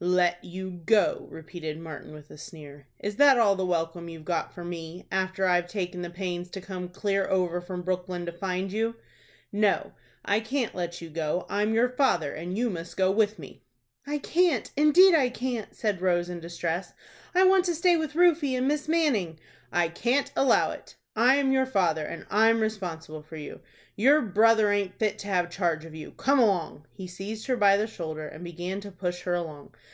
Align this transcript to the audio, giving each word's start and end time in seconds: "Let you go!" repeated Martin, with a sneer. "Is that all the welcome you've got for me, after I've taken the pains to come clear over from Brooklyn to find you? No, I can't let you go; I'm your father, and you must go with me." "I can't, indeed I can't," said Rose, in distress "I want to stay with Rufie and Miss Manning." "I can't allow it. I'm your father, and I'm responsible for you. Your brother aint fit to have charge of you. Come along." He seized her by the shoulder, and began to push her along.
"Let 0.00 0.44
you 0.44 0.72
go!" 0.84 1.28
repeated 1.30 1.78
Martin, 1.78 2.12
with 2.12 2.28
a 2.30 2.36
sneer. 2.36 2.88
"Is 2.98 3.14
that 3.16 3.38
all 3.38 3.54
the 3.54 3.64
welcome 3.64 4.08
you've 4.08 4.24
got 4.24 4.52
for 4.52 4.64
me, 4.64 5.06
after 5.10 5.46
I've 5.46 5.68
taken 5.68 6.02
the 6.02 6.10
pains 6.10 6.50
to 6.50 6.60
come 6.60 6.88
clear 6.88 7.26
over 7.28 7.60
from 7.60 7.80
Brooklyn 7.82 8.26
to 8.26 8.32
find 8.32 8.72
you? 8.72 8.96
No, 9.52 9.92
I 10.24 10.40
can't 10.40 10.74
let 10.74 11.00
you 11.00 11.08
go; 11.08 11.46
I'm 11.48 11.72
your 11.74 11.88
father, 11.88 12.34
and 12.34 12.58
you 12.58 12.68
must 12.70 12.96
go 12.96 13.10
with 13.12 13.38
me." 13.38 13.62
"I 14.04 14.18
can't, 14.18 14.70
indeed 14.76 15.14
I 15.14 15.28
can't," 15.30 15.74
said 15.76 16.02
Rose, 16.02 16.28
in 16.28 16.40
distress 16.40 16.92
"I 17.32 17.44
want 17.44 17.64
to 17.66 17.74
stay 17.74 17.96
with 17.96 18.14
Rufie 18.16 18.56
and 18.58 18.66
Miss 18.66 18.88
Manning." 18.88 19.38
"I 19.72 19.88
can't 19.88 20.30
allow 20.36 20.72
it. 20.72 20.96
I'm 21.16 21.52
your 21.52 21.66
father, 21.66 22.04
and 22.04 22.26
I'm 22.28 22.60
responsible 22.60 23.22
for 23.22 23.36
you. 23.36 23.60
Your 23.96 24.20
brother 24.20 24.70
aint 24.72 24.98
fit 24.98 25.20
to 25.20 25.28
have 25.28 25.50
charge 25.50 25.84
of 25.86 25.94
you. 25.94 26.10
Come 26.10 26.40
along." 26.40 26.84
He 26.92 27.06
seized 27.06 27.46
her 27.46 27.56
by 27.56 27.76
the 27.78 27.86
shoulder, 27.86 28.26
and 28.26 28.44
began 28.44 28.80
to 28.80 28.90
push 28.90 29.22
her 29.22 29.34
along. 29.34 29.72